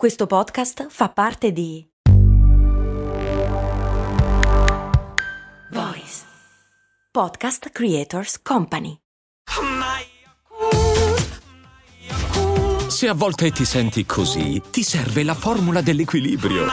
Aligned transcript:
Questo 0.00 0.26
podcast 0.26 0.86
fa 0.88 1.10
parte 1.10 1.52
di 1.52 1.86
Voice 5.72 6.24
Podcast 7.10 7.68
Creators 7.68 8.40
Company. 8.40 8.96
Se 12.88 13.08
a 13.08 13.12
volte 13.12 13.50
ti 13.50 13.66
senti 13.66 14.06
così, 14.06 14.62
ti 14.70 14.82
serve 14.82 15.22
la 15.22 15.34
formula 15.34 15.82
dell'equilibrio. 15.82 16.64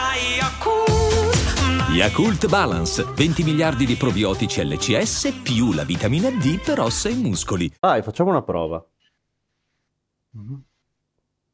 Yakult 1.90 2.48
Balance, 2.48 3.04
20 3.14 3.42
miliardi 3.42 3.84
di 3.84 3.96
probiotici 3.96 4.64
LCS 4.66 5.40
più 5.42 5.74
la 5.74 5.84
vitamina 5.84 6.30
D 6.30 6.64
per 6.64 6.80
ossa 6.80 7.10
e 7.10 7.14
muscoli. 7.14 7.70
Dai, 7.78 8.00
facciamo 8.00 8.30
una 8.30 8.40
prova. 8.40 8.82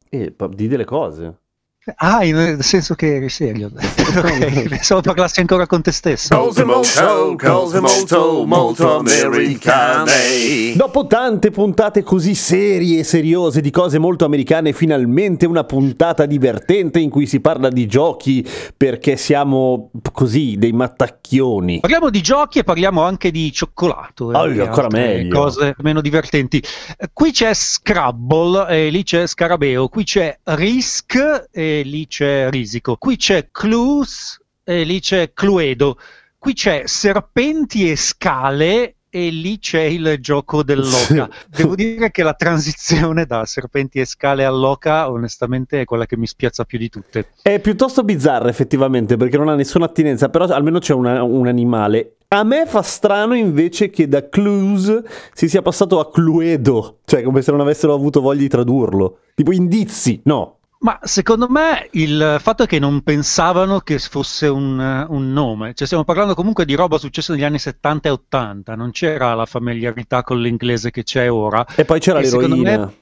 E 0.09 0.31
pa- 0.31 0.47
di 0.47 0.69
delle 0.69 0.85
cose. 0.85 1.39
Ah, 1.97 2.25
in- 2.25 2.35
nel 2.37 2.63
senso 2.65 2.95
che 2.95 3.17
eri 3.17 3.29
serio. 3.29 3.71
ok, 3.77 4.69
pensavo 4.69 5.03
parlassi 5.03 5.41
ancora 5.41 5.67
con 5.67 5.83
te 5.83 5.93
stesso. 5.93 6.35
Cose 6.35 6.65
molto, 6.65 7.37
cose 7.39 7.81
molto, 7.81 8.45
molto 8.47 8.97
americane. 8.99 10.73
Dopo 10.77 11.07
tante 11.07 11.51
puntate 11.51 12.03
così 12.03 12.35
serie 12.35 13.01
e 13.01 13.05
seriose 13.05 13.61
di 13.61 13.71
cose 13.71 13.99
molto 13.99 14.25
americane, 14.25 14.73
finalmente 14.73 15.45
una 15.47 15.65
puntata 15.65 16.25
divertente 16.25 17.01
in 17.01 17.11
cui 17.11 17.27
si 17.27 17.41
parla 17.41 17.69
di 17.69 17.87
giochi 17.87 18.47
perché 18.77 19.17
siamo 19.19 19.91
così 20.13 20.57
dei 20.57 20.73
mattacchioni. 20.73 21.81
Parliamo 21.81 22.09
di 22.09 22.23
giochi 22.23 22.61
e 22.61 22.65
parliamo 22.65 23.03
anche 23.03 23.31
di 23.31 23.53
cioccolato. 23.53 24.33
e 24.33 24.37
Oh, 24.37 24.63
ancora 24.65 24.89
meglio. 24.91 25.39
Cose 25.39 25.75
meno 25.83 26.01
divertenti. 26.01 26.63
Eh, 26.97 27.11
Qui 27.13 27.31
c'è 27.31 27.53
Scrabble 27.53 28.69
e 28.69 28.89
lì 28.89 29.03
c'è 29.03 29.27
Scarabeo. 29.27 29.89
Qui 29.89 30.05
c'è 30.05 30.39
Risk 30.45 31.49
e 31.53 31.73
lì 31.83 32.07
c'è 32.07 32.49
Risico. 32.51 32.97
Qui 32.97 33.17
c'è 33.17 33.49
Clues 33.51 34.41
e 34.63 34.85
lì 34.85 35.01
c'è 35.01 35.33
Cluedo. 35.33 35.97
Qui 36.39 36.53
c'è 36.53 36.83
Serpenti 36.87 37.91
e 37.91 37.97
Scale 37.97 38.95
e 39.09 39.31
lì 39.31 39.59
c'è 39.61 39.83
il 39.83 40.17
gioco 40.21 40.63
dell'oca. 40.65 41.29
Devo 41.49 41.75
dire 41.77 42.11
che 42.11 42.23
la 42.23 42.35
transizione 42.35 43.27
da 43.27 43.45
Serpenti 43.47 44.01
e 44.01 44.05
Scale 44.05 44.45
all'oca, 44.45 45.09
onestamente, 45.11 45.81
è 45.81 45.85
quella 45.85 46.05
che 46.05 46.17
mi 46.17 46.27
spiazza 46.27 46.65
più 46.65 46.79
di 46.79 46.89
tutte. 46.89 47.29
È 47.41 47.61
piuttosto 47.61 48.03
bizzarra 48.03 48.49
effettivamente 48.49 49.17
perché 49.17 49.37
non 49.37 49.49
ha 49.49 49.55
nessuna 49.55 49.85
attinenza, 49.85 50.29
però 50.29 50.47
almeno 50.47 50.81
c'è 50.81 50.95
una- 50.95 51.23
un 51.23 51.47
animale. 51.47 52.17
A 52.29 52.43
me 52.43 52.67
fa 52.67 52.83
strano 52.83 53.35
invece 53.35 53.89
che 53.91 54.09
da 54.09 54.29
Clues 54.29 55.03
si 55.33 55.49
sia 55.49 55.63
passato 55.63 56.01
a 56.01 56.11
Cluedo, 56.11 56.99
cioè 57.05 57.23
come 57.23 57.41
se 57.43 57.53
non 57.53 57.61
avessero 57.61 57.95
avuto 57.95 58.21
voglia 58.21 58.41
di 58.41 58.49
tradurlo. 58.49 59.19
Tipo 59.37 59.53
indizi, 59.53 60.21
no. 60.25 60.59
Ma 60.79 60.99
secondo 61.03 61.49
me 61.49 61.89
il 61.93 62.37
fatto 62.41 62.65
è 62.65 62.67
che 62.67 62.79
non 62.79 63.01
pensavano 63.03 63.81
che 63.81 63.99
fosse 63.99 64.49
un, 64.49 64.79
un 65.09 65.33
nome, 65.33 65.73
cioè 65.73 65.87
stiamo 65.87 66.05
parlando 66.05 66.35
comunque 66.35 66.67
di 66.67 66.75
roba 66.75 66.99
successa 66.99 67.33
negli 67.33 67.45
anni 67.45 67.59
70 67.59 68.09
e 68.09 68.13
80, 68.13 68.75
non 68.75 68.91
c'era 68.91 69.33
la 69.35 69.47
familiarità 69.47 70.23
con 70.23 70.41
l'inglese 70.43 70.91
che 70.91 71.03
c'è 71.03 71.31
ora. 71.31 71.65
E 71.75 71.85
poi 71.87 72.01
c'era 72.01 72.19
E 72.19 72.23
l'eroina. 72.23 72.87
me- 72.87 72.95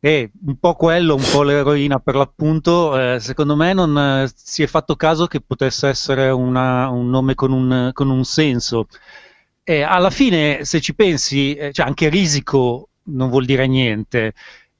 E 0.00 0.30
un 0.46 0.58
po' 0.58 0.74
quello, 0.74 1.14
un 1.14 1.22
po' 1.30 1.42
l'eroina 1.44 1.98
per 2.00 2.14
l'appunto, 2.16 2.98
eh, 3.14 3.20
secondo 3.20 3.54
me 3.56 3.72
non 3.72 3.96
eh, 3.98 4.30
si 4.34 4.62
è 4.62 4.66
fatto 4.66 4.96
caso 4.96 5.26
che 5.26 5.40
potesse 5.40 5.88
essere 5.88 6.30
una- 6.30 6.88
un 6.88 7.10
nome 7.10 7.34
con 7.34 7.52
un, 7.52 7.90
con 7.92 8.08
un 8.10 8.24
senso. 8.24 8.86
E 9.62 9.82
alla 9.82 10.10
fine, 10.10 10.64
se 10.64 10.80
ci 10.80 10.94
pensi, 10.94 11.54
eh, 11.54 11.72
cioè 11.72 11.86
anche 11.86 12.08
risico 12.08 12.88
non 13.04 13.28
vuol 13.28 13.44
dire 13.44 13.66
niente. 13.66 14.34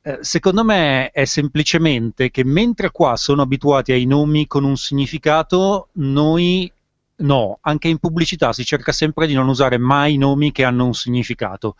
Eh, 0.08 0.20
secondo 0.22 0.64
me 0.64 1.10
è 1.10 1.26
semplicemente 1.26 2.30
che 2.30 2.42
mentre 2.42 2.90
qua 2.90 3.14
sono 3.16 3.42
abituati 3.42 3.92
ai 3.92 4.06
nomi 4.06 4.46
con 4.46 4.64
un 4.64 4.78
significato, 4.78 5.88
noi 5.92 6.72
no. 7.16 7.58
Anche 7.60 7.88
in 7.88 7.98
pubblicità 7.98 8.54
si 8.54 8.64
cerca 8.64 8.90
sempre 8.92 9.26
di 9.26 9.34
non 9.34 9.48
usare 9.48 9.76
mai 9.76 10.16
nomi 10.16 10.50
che 10.50 10.64
hanno 10.64 10.86
un 10.86 10.94
significato. 10.94 11.76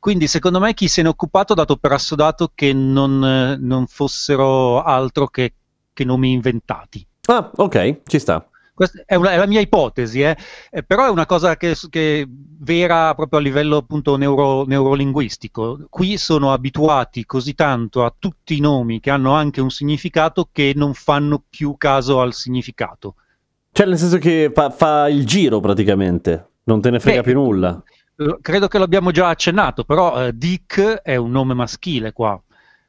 Quindi 0.00 0.26
secondo 0.26 0.58
me 0.58 0.74
chi 0.74 0.88
se 0.88 1.02
ne 1.02 1.08
è 1.08 1.10
occupato 1.12 1.52
ha 1.52 1.56
dato 1.56 1.76
per 1.76 1.92
assodato 1.92 2.50
che 2.52 2.72
non, 2.72 3.24
eh, 3.24 3.56
non 3.60 3.86
fossero 3.86 4.82
altro 4.82 5.28
che, 5.28 5.52
che 5.92 6.04
nomi 6.04 6.32
inventati. 6.32 7.06
Ah, 7.26 7.48
ok, 7.54 8.00
ci 8.06 8.18
sta. 8.18 8.47
Questa 8.78 9.02
è, 9.06 9.16
una- 9.16 9.32
è 9.32 9.36
la 9.36 9.46
mia 9.48 9.58
ipotesi, 9.58 10.20
eh. 10.22 10.36
Eh, 10.70 10.84
però 10.84 11.04
è 11.06 11.10
una 11.10 11.26
cosa 11.26 11.56
che, 11.56 11.74
che 11.90 12.24
vera 12.28 13.12
proprio 13.16 13.40
a 13.40 13.42
livello 13.42 13.78
appunto 13.78 14.16
neuro- 14.16 14.64
neurolinguistico. 14.66 15.86
Qui 15.90 16.16
sono 16.16 16.52
abituati 16.52 17.26
così 17.26 17.56
tanto 17.56 18.04
a 18.04 18.14
tutti 18.16 18.56
i 18.56 18.60
nomi 18.60 19.00
che 19.00 19.10
hanno 19.10 19.32
anche 19.32 19.60
un 19.60 19.70
significato 19.70 20.48
che 20.52 20.74
non 20.76 20.94
fanno 20.94 21.42
più 21.50 21.74
caso 21.76 22.20
al 22.20 22.32
significato. 22.34 23.16
Cioè 23.72 23.86
nel 23.86 23.98
senso 23.98 24.18
che 24.18 24.52
fa, 24.54 24.70
fa 24.70 25.08
il 25.08 25.26
giro 25.26 25.58
praticamente, 25.58 26.50
non 26.64 26.80
te 26.80 26.90
ne 26.90 27.00
frega 27.00 27.16
Beh, 27.18 27.22
più 27.24 27.34
nulla. 27.34 27.82
Credo 28.40 28.68
che 28.68 28.78
l'abbiamo 28.78 29.10
già 29.10 29.28
accennato, 29.28 29.82
però 29.82 30.24
eh, 30.24 30.36
Dick 30.36 30.80
è 31.02 31.16
un 31.16 31.32
nome 31.32 31.54
maschile 31.54 32.12
qua. 32.12 32.40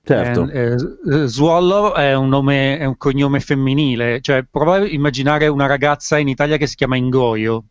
Certo. 0.04 0.50
Eh, 0.50 0.74
eh, 0.74 1.28
Swallow 1.28 1.94
è 1.94 2.16
un 2.16 2.30
nome, 2.30 2.78
è 2.78 2.86
un 2.86 2.98
cognome 2.98 3.40
femminile, 3.40 4.22
cioè 4.22 4.44
prova 4.50 4.78
a 4.78 4.86
immaginare 4.88 5.48
una 5.48 5.68
ragazza 5.68 6.18
in 6.18 6.28
Italia 6.28 6.58
che 6.58 6.68
si 6.68 6.76
chiama 6.76 6.96
Ingoio, 6.96 7.66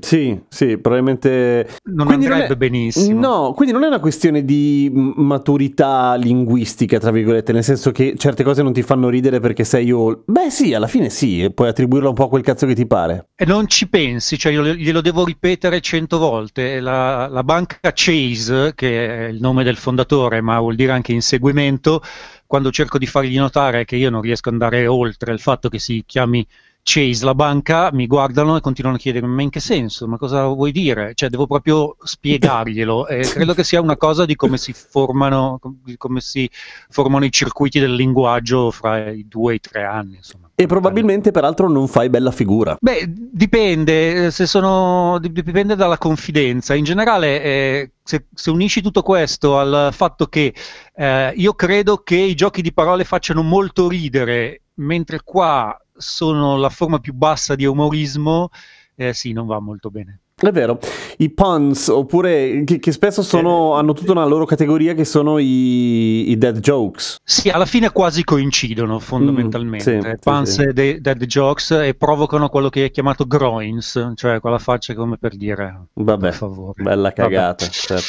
Sì, 0.00 0.40
sì, 0.48 0.78
probabilmente... 0.78 1.68
non 1.90 2.06
Quindi 2.06 2.24
non 2.24 2.32
andrebbe 2.32 2.54
è- 2.54 2.56
benissimo. 2.56 3.20
No, 3.20 3.52
quindi 3.52 3.74
non 3.74 3.84
è 3.84 3.88
una 3.88 4.00
questione 4.00 4.44
di 4.44 4.90
maturità 4.92 6.14
linguistica, 6.14 6.98
tra 6.98 7.10
virgolette, 7.10 7.52
nel 7.52 7.62
senso 7.62 7.90
che 7.90 8.14
certe 8.16 8.42
cose 8.42 8.62
non 8.62 8.72
ti 8.72 8.82
fanno 8.82 9.10
ridere 9.10 9.38
perché 9.40 9.64
sei 9.64 9.90
old. 9.90 10.22
Beh 10.24 10.50
sì, 10.50 10.72
alla 10.72 10.86
fine 10.86 11.10
sì, 11.10 11.50
puoi 11.52 11.68
attribuirlo 11.68 12.08
un 12.08 12.14
po' 12.14 12.24
a 12.24 12.28
quel 12.28 12.42
cazzo 12.42 12.66
che 12.66 12.74
ti 12.74 12.86
pare. 12.86 13.28
E 13.34 13.44
non 13.44 13.68
ci 13.68 13.88
pensi, 13.88 14.38
cioè 14.38 14.52
io 14.52 14.64
glielo 14.64 15.02
devo 15.02 15.24
ripetere 15.24 15.80
cento 15.80 16.18
volte. 16.18 16.80
La, 16.80 17.28
la 17.28 17.44
banca 17.44 17.92
Chase, 17.92 18.72
che 18.74 19.26
è 19.26 19.28
il 19.28 19.40
nome 19.40 19.62
del 19.62 19.76
fondatore, 19.76 20.40
ma 20.40 20.58
vuol 20.58 20.74
dire 20.74 20.92
anche 20.92 21.12
inseguimento, 21.12 22.02
quando 22.46 22.70
cerco 22.70 22.96
di 22.98 23.06
fargli 23.06 23.36
notare 23.36 23.84
che 23.84 23.96
io 23.96 24.08
non 24.10 24.22
riesco 24.22 24.48
ad 24.48 24.54
andare 24.54 24.86
oltre 24.86 25.32
il 25.32 25.38
fatto 25.38 25.68
che 25.68 25.78
si 25.78 26.02
chiami 26.06 26.46
Chase 26.84 27.24
la 27.24 27.34
banca, 27.34 27.90
mi 27.92 28.08
guardano 28.08 28.56
e 28.56 28.60
continuano 28.60 28.96
a 28.96 28.98
chiedermi: 28.98 29.32
ma 29.32 29.42
in 29.42 29.50
che 29.50 29.60
senso? 29.60 30.08
Ma 30.08 30.16
cosa 30.16 30.46
vuoi 30.46 30.72
dire? 30.72 31.12
Cioè, 31.14 31.28
devo 31.28 31.46
proprio 31.46 31.96
spiegarglielo. 32.02 33.06
E 33.06 33.20
credo 33.20 33.54
che 33.54 33.62
sia 33.62 33.80
una 33.80 33.96
cosa 33.96 34.24
di 34.24 34.34
come 34.34 34.58
si 34.58 34.72
formano, 34.72 35.60
come 35.96 36.20
si 36.20 36.50
formano 36.88 37.24
i 37.24 37.30
circuiti 37.30 37.78
del 37.78 37.94
linguaggio 37.94 38.72
fra 38.72 39.10
i 39.10 39.26
due 39.28 39.52
e 39.52 39.56
i 39.56 39.60
tre 39.60 39.84
anni. 39.84 40.16
Insomma. 40.16 40.50
E 40.56 40.66
probabilmente 40.66 41.30
peraltro 41.30 41.68
non 41.68 41.86
fai 41.86 42.10
bella 42.10 42.32
figura. 42.32 42.76
Beh, 42.80 43.04
dipende, 43.08 44.26
eh, 44.26 44.30
se 44.32 44.46
sono, 44.46 45.18
dip- 45.20 45.40
dipende 45.40 45.76
dalla 45.76 45.98
confidenza. 45.98 46.74
In 46.74 46.84
generale, 46.84 47.42
eh, 47.42 47.90
se, 48.02 48.26
se 48.34 48.50
unisci 48.50 48.82
tutto 48.82 49.02
questo 49.02 49.56
al 49.56 49.90
fatto 49.92 50.26
che 50.26 50.52
eh, 50.96 51.32
io 51.36 51.54
credo 51.54 51.98
che 51.98 52.16
i 52.16 52.34
giochi 52.34 52.60
di 52.60 52.72
parole 52.72 53.04
facciano 53.04 53.42
molto 53.42 53.88
ridere, 53.88 54.62
mentre 54.74 55.20
qua 55.22 55.76
sono 55.94 56.56
la 56.56 56.68
forma 56.70 56.98
più 56.98 57.12
bassa 57.14 57.54
di 57.54 57.64
umorismo, 57.64 58.50
eh, 58.94 59.12
sì, 59.14 59.32
non 59.32 59.46
va 59.46 59.60
molto 59.60 59.90
bene. 59.90 60.20
È 60.34 60.50
vero, 60.50 60.80
i 61.18 61.30
puns, 61.30 61.86
oppure 61.86 62.64
che, 62.64 62.80
che 62.80 62.90
spesso 62.90 63.22
sono, 63.22 63.74
hanno 63.74 63.92
tutta 63.92 64.10
una 64.10 64.24
loro 64.24 64.44
categoria 64.44 64.92
che 64.92 65.04
sono 65.04 65.38
i, 65.38 66.30
i 66.30 66.36
dead 66.36 66.58
jokes. 66.58 67.18
Sì, 67.22 67.48
alla 67.48 67.64
fine 67.66 67.90
quasi 67.92 68.24
coincidono 68.24 68.98
fondamentalmente. 68.98 69.96
Mm, 69.96 70.00
sì, 70.00 70.16
Puns 70.20 70.50
sì. 70.50 70.62
e 70.62 70.72
de- 70.72 71.00
dead 71.00 71.24
jokes 71.26 71.70
e 71.72 71.94
provocano 71.94 72.48
quello 72.48 72.70
che 72.70 72.86
è 72.86 72.90
chiamato 72.90 73.24
groins, 73.24 74.12
cioè 74.16 74.40
quella 74.40 74.58
faccia 74.58 74.94
come 74.94 75.16
per 75.16 75.36
dire 75.36 75.86
Vabbè, 75.92 76.20
per 76.20 76.34
favore. 76.34 76.82
bella 76.82 77.12
cagata. 77.12 77.68
certo. 77.68 78.02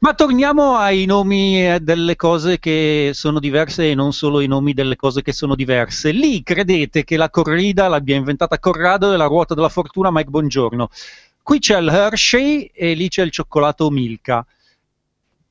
Ma 0.00 0.12
torniamo 0.12 0.76
ai 0.76 1.06
nomi 1.06 1.66
eh, 1.66 1.80
delle 1.80 2.16
cose 2.16 2.58
che 2.58 3.12
sono 3.14 3.40
diverse 3.40 3.90
e 3.90 3.94
non 3.94 4.12
solo 4.12 4.40
i 4.40 4.46
nomi 4.46 4.74
delle 4.74 4.96
cose 4.96 5.22
che 5.22 5.32
sono 5.32 5.54
diverse. 5.54 6.10
Lì 6.10 6.42
credete 6.42 7.02
che 7.04 7.16
la 7.16 7.30
corrida 7.30 7.88
l'abbia 7.88 8.16
inventata 8.16 8.58
Corrado 8.58 9.12
e 9.12 9.16
la 9.16 9.24
ruota 9.26 9.54
della 9.54 9.70
fortuna 9.70 10.10
Mike 10.12 10.28
Bongiorno. 10.30 10.88
Qui 11.48 11.60
c'è 11.60 11.78
il 11.78 11.88
Hershey 11.88 12.70
e 12.74 12.92
lì 12.92 13.08
c'è 13.08 13.22
il 13.22 13.30
cioccolato 13.30 13.88
Milka. 13.88 14.44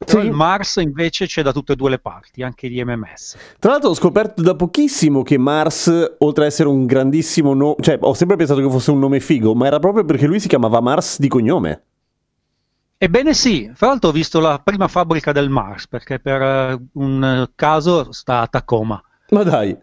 Sì. 0.06 0.18
il 0.20 0.32
Mars 0.32 0.76
invece 0.76 1.26
c'è 1.26 1.42
da 1.42 1.52
tutte 1.52 1.74
e 1.74 1.76
due 1.76 1.90
le 1.90 1.98
parti, 1.98 2.44
anche 2.44 2.70
di 2.70 2.84
MMS. 2.84 3.36
Tra 3.58 3.72
l'altro 3.72 3.90
ho 3.90 3.94
scoperto 3.96 4.44
da 4.44 4.54
pochissimo 4.54 5.24
che 5.24 5.40
Mars, 5.40 5.88
oltre 6.20 6.44
ad 6.44 6.52
essere 6.52 6.70
un 6.70 6.86
grandissimo 6.86 7.56
nome, 7.56 7.78
cioè 7.80 7.98
ho 8.00 8.14
sempre 8.14 8.36
pensato 8.36 8.62
che 8.62 8.70
fosse 8.70 8.92
un 8.92 9.00
nome 9.00 9.20
figo, 9.20 9.56
ma 9.56 9.66
era 9.66 9.80
proprio 9.80 10.06
perché 10.06 10.28
lui 10.28 10.40
si 10.40 10.48
chiamava 10.48 10.82
Mars 10.82 11.20
di 11.20 11.28
cognome. 11.28 11.82
Ebbene 13.00 13.34
sì, 13.34 13.72
fra 13.74 13.88
l'altro 13.88 14.10
ho 14.12 14.14
visto 14.14 14.40
la 14.40 14.62
prima 14.64 14.88
fabbrica 14.88 15.32
del 15.32 15.50
Mars, 15.50 15.88
perché 15.88 16.20
per 16.20 16.42
eh, 16.44 16.80
un 16.92 17.50
caso 17.56 18.12
sta 18.12 18.42
a 18.42 18.48
Tacoma. 18.48 19.02
Ma 19.30 19.42
dai, 19.42 19.76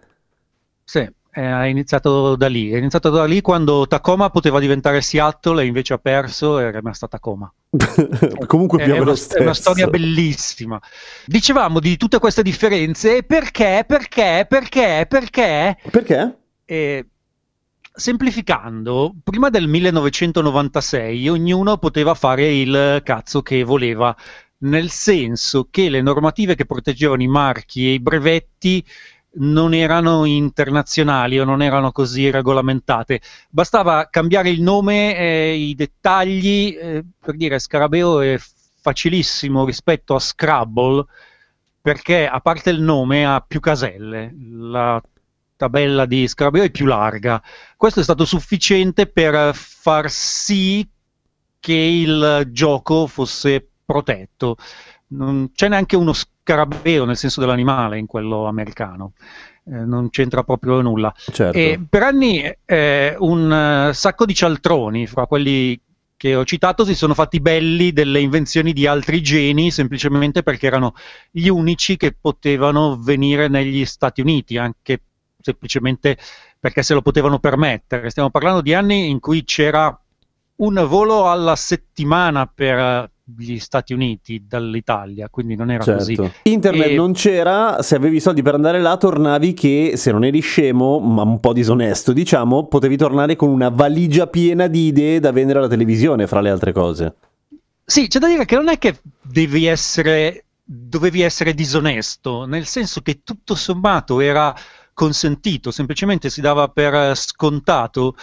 Sì, 0.84 1.10
è 1.34 1.64
iniziato 1.64 2.36
da 2.36 2.46
lì. 2.46 2.70
È 2.70 2.76
iniziato 2.76 3.10
da 3.10 3.24
lì 3.24 3.40
quando 3.40 3.88
Tacoma 3.88 4.30
poteva 4.30 4.60
diventare 4.60 5.00
Seattle 5.00 5.62
e 5.62 5.66
invece 5.66 5.94
ha 5.94 5.98
perso 5.98 6.60
e 6.60 6.68
è 6.68 6.70
rimasta 6.70 7.08
Tacoma. 7.08 7.52
Comunque 8.46 8.78
più 8.78 8.92
è, 8.92 8.98
meno 8.98 9.10
una, 9.10 9.20
è 9.34 9.40
una 9.40 9.54
storia 9.54 9.88
bellissima. 9.88 10.80
Dicevamo 11.26 11.80
di 11.80 11.96
tutte 11.96 12.20
queste 12.20 12.42
differenze 12.42 13.24
perché, 13.24 13.84
perché, 13.84 14.46
perché, 14.48 15.06
perché 15.08 15.76
Perché? 15.90 16.38
eh, 16.66 17.06
semplificando, 17.92 19.12
prima 19.24 19.50
del 19.50 19.66
1996 19.66 21.28
ognuno 21.28 21.78
poteva 21.78 22.14
fare 22.14 22.52
il 22.52 23.00
cazzo 23.02 23.42
che 23.42 23.64
voleva, 23.64 24.14
nel 24.58 24.88
senso 24.88 25.66
che 25.68 25.88
le 25.88 26.00
normative 26.00 26.54
che 26.54 26.64
proteggevano 26.64 27.22
i 27.22 27.28
marchi 27.28 27.88
e 27.88 27.94
i 27.94 28.00
brevetti 28.00 28.84
non 29.36 29.74
erano 29.74 30.24
internazionali 30.24 31.38
o 31.38 31.44
non 31.44 31.62
erano 31.62 31.92
così 31.92 32.30
regolamentate. 32.30 33.20
Bastava 33.48 34.08
cambiare 34.10 34.50
il 34.50 34.62
nome 34.62 35.16
e 35.16 35.54
i 35.54 35.74
dettagli, 35.74 36.76
eh, 36.78 37.04
per 37.18 37.36
dire 37.36 37.58
Scarabeo 37.58 38.20
è 38.20 38.38
facilissimo 38.80 39.64
rispetto 39.64 40.14
a 40.14 40.20
Scrabble, 40.20 41.04
perché 41.80 42.26
a 42.26 42.40
parte 42.40 42.70
il 42.70 42.80
nome 42.80 43.26
ha 43.26 43.44
più 43.46 43.60
caselle, 43.60 44.34
la 44.50 45.02
tabella 45.56 46.06
di 46.06 46.26
Scarabeo 46.28 46.62
è 46.64 46.70
più 46.70 46.86
larga. 46.86 47.42
Questo 47.76 48.00
è 48.00 48.02
stato 48.02 48.24
sufficiente 48.24 49.06
per 49.06 49.54
far 49.54 50.10
sì 50.10 50.86
che 51.60 51.72
il 51.72 52.48
gioco 52.50 53.06
fosse 53.06 53.66
protetto. 53.84 54.56
Non 55.16 55.50
c'è 55.54 55.68
neanche 55.68 55.96
uno 55.96 56.12
scarabeo 56.12 57.04
nel 57.04 57.16
senso 57.16 57.40
dell'animale 57.40 57.98
in 57.98 58.06
quello 58.06 58.46
americano, 58.46 59.12
eh, 59.66 59.84
non 59.84 60.10
c'entra 60.10 60.42
proprio 60.42 60.80
nulla. 60.80 61.12
Certo. 61.16 61.56
E 61.56 61.80
per 61.88 62.02
anni 62.02 62.42
eh, 62.64 63.16
un 63.18 63.52
eh, 63.90 63.94
sacco 63.94 64.26
di 64.26 64.34
cialtroni, 64.34 65.06
fra 65.06 65.26
quelli 65.26 65.80
che 66.16 66.34
ho 66.34 66.44
citato, 66.44 66.84
si 66.84 66.94
sono 66.94 67.14
fatti 67.14 67.40
belli 67.40 67.92
delle 67.92 68.20
invenzioni 68.20 68.72
di 68.72 68.86
altri 68.86 69.22
geni 69.22 69.70
semplicemente 69.70 70.42
perché 70.42 70.66
erano 70.66 70.94
gli 71.30 71.48
unici 71.48 71.96
che 71.96 72.16
potevano 72.18 72.96
venire 72.98 73.48
negli 73.48 73.84
Stati 73.84 74.20
Uniti, 74.20 74.56
anche 74.56 75.00
semplicemente 75.40 76.16
perché 76.58 76.82
se 76.82 76.94
lo 76.94 77.02
potevano 77.02 77.38
permettere. 77.38 78.10
Stiamo 78.10 78.30
parlando 78.30 78.62
di 78.62 78.72
anni 78.72 79.10
in 79.10 79.20
cui 79.20 79.44
c'era 79.44 79.98
un 80.56 80.84
volo 80.88 81.28
alla 81.30 81.56
settimana 81.56 82.46
per 82.46 82.78
eh, 82.78 83.10
gli 83.24 83.58
Stati 83.58 83.94
Uniti 83.94 84.44
dall'Italia, 84.46 85.28
quindi 85.30 85.56
non 85.56 85.70
era 85.70 85.82
così. 85.82 86.14
Certo. 86.14 86.34
Internet 86.42 86.88
E- 86.88 86.94
non 86.94 87.12
c'era, 87.12 87.80
se 87.82 87.96
avevi 87.96 88.16
i 88.16 88.20
soldi 88.20 88.42
per 88.42 88.54
andare 88.54 88.80
là 88.80 88.96
tornavi 88.96 89.54
che 89.54 89.92
se 89.96 90.12
non 90.12 90.24
eri 90.24 90.40
scemo, 90.40 90.98
ma 90.98 91.22
un 91.22 91.40
po' 91.40 91.54
disonesto, 91.54 92.12
diciamo, 92.12 92.66
potevi 92.66 92.96
tornare 92.96 93.34
con 93.36 93.48
una 93.48 93.70
valigia 93.70 94.26
piena 94.26 94.66
di 94.66 94.86
idee 94.86 95.20
da 95.20 95.32
vendere 95.32 95.60
alla 95.60 95.68
televisione, 95.68 96.26
fra 96.26 96.40
le 96.40 96.50
altre 96.50 96.72
cose. 96.72 97.14
Sì, 97.84 98.08
c'è 98.08 98.18
da 98.18 98.28
dire 98.28 98.44
che 98.44 98.56
non 98.56 98.68
è 98.68 98.78
che 98.78 98.98
devi 99.22 99.66
essere, 99.66 100.44
dovevi 100.62 101.22
essere 101.22 101.54
disonesto, 101.54 102.44
nel 102.44 102.66
senso 102.66 103.00
che 103.00 103.20
tutto 103.24 103.54
sommato 103.54 104.20
era 104.20 104.54
consentito, 104.92 105.70
semplicemente 105.70 106.30
si 106.30 106.40
dava 106.40 106.68
per 106.68 107.16
scontato 107.16 108.16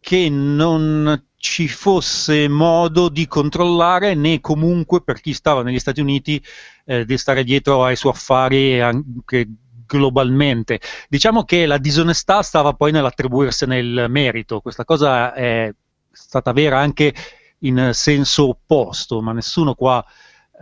che 0.00 0.28
non 0.30 1.22
ci 1.40 1.68
fosse 1.68 2.48
modo 2.48 3.08
di 3.08 3.26
controllare 3.26 4.14
né 4.14 4.40
comunque 4.40 5.02
per 5.02 5.22
chi 5.22 5.32
stava 5.32 5.62
negli 5.62 5.78
Stati 5.78 5.98
Uniti 5.98 6.42
eh, 6.84 7.06
di 7.06 7.16
stare 7.16 7.44
dietro 7.44 7.82
ai 7.82 7.96
suoi 7.96 8.12
affari 8.12 8.78
anche 8.78 9.48
globalmente. 9.86 10.80
Diciamo 11.08 11.44
che 11.44 11.64
la 11.64 11.78
disonestà 11.78 12.42
stava 12.42 12.74
poi 12.74 12.92
nell'attribuirsene 12.92 13.78
il 13.78 14.06
merito, 14.10 14.60
questa 14.60 14.84
cosa 14.84 15.32
è 15.32 15.72
stata 16.12 16.52
vera 16.52 16.78
anche 16.78 17.14
in 17.60 17.90
senso 17.94 18.48
opposto, 18.48 19.22
ma 19.22 19.32
nessuno 19.32 19.74
qua 19.74 20.04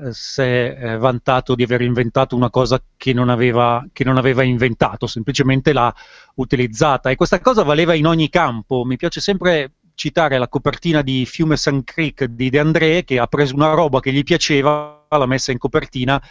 eh, 0.00 0.12
si 0.12 0.42
è 0.42 0.76
eh, 0.78 0.96
vantato 0.96 1.56
di 1.56 1.64
aver 1.64 1.81
inventato 1.81 2.36
una 2.36 2.50
cosa 2.50 2.81
che 2.96 3.12
non, 3.12 3.31
aveva, 3.31 3.84
che 3.92 4.04
non 4.04 4.16
aveva 4.16 4.44
inventato, 4.44 5.08
semplicemente 5.08 5.72
l'ha 5.72 5.92
utilizzata. 6.36 7.10
E 7.10 7.16
questa 7.16 7.40
cosa 7.40 7.64
valeva 7.64 7.94
in 7.94 8.06
ogni 8.06 8.28
campo. 8.28 8.84
Mi 8.84 8.96
piace 8.96 9.20
sempre 9.20 9.72
citare 9.98 10.38
la 10.38 10.46
copertina 10.46 11.02
di 11.02 11.26
Fiume 11.26 11.56
San 11.56 11.82
Creek 11.82 12.24
di 12.26 12.50
De 12.50 12.60
André, 12.60 13.02
che 13.02 13.18
ha 13.18 13.26
preso 13.26 13.56
una 13.56 13.74
roba 13.74 13.98
che 13.98 14.12
gli 14.12 14.22
piaceva, 14.22 15.04
l'ha 15.10 15.26
messa 15.26 15.50
in 15.50 15.58
copertina 15.58 16.22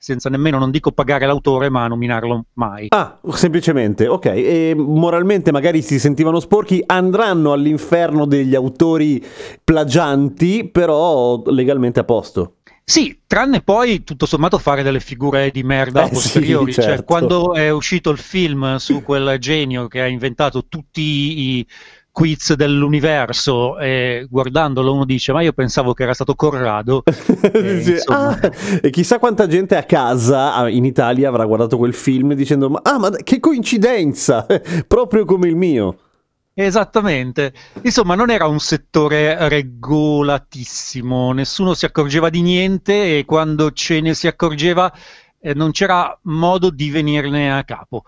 senza 0.00 0.30
nemmeno, 0.30 0.58
non 0.58 0.70
dico 0.70 0.92
pagare 0.92 1.26
l'autore, 1.26 1.68
ma 1.68 1.88
nominarlo 1.88 2.44
mai. 2.52 2.86
Ah, 2.90 3.18
semplicemente, 3.32 4.06
ok. 4.06 4.26
E 4.26 4.74
moralmente 4.76 5.50
magari 5.50 5.82
si 5.82 5.98
sentivano 5.98 6.38
sporchi, 6.38 6.80
andranno 6.86 7.50
all'inferno 7.50 8.24
degli 8.24 8.54
autori 8.54 9.20
plagianti, 9.64 10.68
però 10.70 11.42
legalmente 11.46 11.98
a 11.98 12.04
posto. 12.04 12.52
Sì, 12.84 13.18
tranne 13.26 13.60
poi 13.62 14.04
tutto 14.04 14.26
sommato 14.26 14.58
fare 14.58 14.84
delle 14.84 15.00
figure 15.00 15.50
di 15.50 15.64
merda 15.64 16.04
Eh, 16.06 16.10
posteriori. 16.10 16.72
sì, 16.72 16.80
Cioè, 16.80 16.90
certo. 16.90 17.02
quando 17.04 17.54
è 17.54 17.68
uscito 17.70 18.10
il 18.10 18.18
film 18.18 18.76
su 18.76 19.02
quel 19.02 19.36
genio 19.40 19.88
che 19.88 20.00
ha 20.00 20.06
inventato 20.06 20.66
tutti 20.68 21.00
i 21.58 21.66
quiz 22.18 22.54
dell'universo, 22.54 23.78
e 23.78 24.26
guardandolo 24.28 24.92
uno 24.92 25.04
dice: 25.04 25.32
Ma 25.32 25.40
io 25.40 25.52
pensavo 25.52 25.94
che 25.94 26.02
era 26.02 26.14
stato 26.14 26.34
Corrado. 26.34 27.04
Eh, 27.40 27.80
Sì, 27.80 27.92
insomma. 27.92 28.30
ah, 28.30 28.50
e 28.82 28.90
chissà 28.90 29.20
quanta 29.20 29.46
gente 29.46 29.76
a 29.76 29.84
casa 29.84 30.68
in 30.68 30.84
Italia 30.84 31.28
avrà 31.28 31.44
guardato 31.44 31.76
quel 31.76 31.94
film 31.94 32.34
dicendo: 32.34 32.70
Ma, 32.70 32.80
ah, 32.82 32.98
ma 32.98 33.10
che 33.10 33.38
coincidenza! 33.38 34.44
Proprio 34.88 35.24
come 35.24 35.46
il 35.46 35.54
mio. 35.54 35.96
Esattamente. 36.54 37.52
Insomma, 37.82 38.16
non 38.16 38.30
era 38.30 38.48
un 38.48 38.58
settore 38.58 39.48
regolatissimo, 39.48 41.30
nessuno 41.30 41.74
si 41.74 41.84
accorgeva 41.84 42.30
di 42.30 42.42
niente 42.42 43.18
e 43.18 43.24
quando 43.24 43.70
ce 43.70 44.00
ne 44.00 44.14
si 44.14 44.26
accorgeva 44.26 44.92
eh, 45.38 45.54
non 45.54 45.70
c'era 45.70 46.18
modo 46.22 46.70
di 46.70 46.90
venirne 46.90 47.56
a 47.56 47.62
capo. 47.62 48.02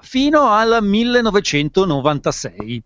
Fino 0.00 0.48
al 0.48 0.80
1996. 0.82 2.82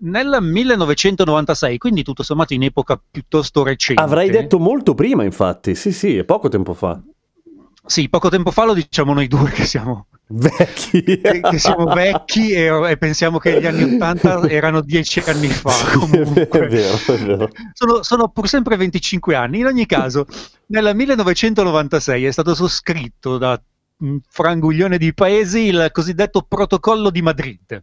Nel 0.00 0.38
1996, 0.40 1.78
quindi 1.78 2.02
tutto 2.02 2.22
sommato 2.22 2.54
in 2.54 2.62
epoca 2.62 3.00
piuttosto 3.10 3.62
recente. 3.62 4.02
Avrei 4.02 4.30
detto 4.30 4.58
molto 4.58 4.94
prima, 4.94 5.24
infatti. 5.24 5.74
Sì, 5.74 5.92
sì, 5.92 6.16
è 6.16 6.24
poco 6.24 6.48
tempo 6.48 6.74
fa. 6.74 7.00
Sì, 7.84 8.08
poco 8.08 8.28
tempo 8.28 8.50
fa 8.50 8.64
lo 8.64 8.74
diciamo 8.74 9.14
noi 9.14 9.28
due 9.28 9.50
che 9.50 9.64
siamo 9.64 10.06
Vecchi. 10.28 11.02
che, 11.22 11.40
che 11.40 11.58
siamo 11.58 11.84
vecchi 11.84 12.50
e, 12.50 12.66
e 12.90 12.96
pensiamo 12.96 13.38
che 13.38 13.60
gli 13.60 13.66
anni 13.66 13.94
80 13.94 14.48
erano 14.48 14.80
dieci 14.80 15.20
anni 15.20 15.48
fa. 15.48 15.70
Comunque. 15.96 16.48
è 16.48 16.66
vero, 16.66 16.96
è 17.06 17.18
vero. 17.18 17.48
Sono, 17.72 18.02
sono 18.02 18.28
pur 18.28 18.48
sempre 18.48 18.76
25 18.76 19.34
anni. 19.36 19.60
In 19.60 19.66
ogni 19.66 19.86
caso, 19.86 20.26
nel 20.66 20.94
1996 20.94 22.24
è 22.24 22.30
stato 22.30 22.54
sottoscritto 22.54 23.38
da 23.38 23.60
un 23.98 24.18
franguglione 24.28 24.98
di 24.98 25.14
paesi 25.14 25.66
il 25.66 25.88
cosiddetto 25.92 26.42
Protocollo 26.42 27.10
di 27.10 27.22
Madrid, 27.22 27.82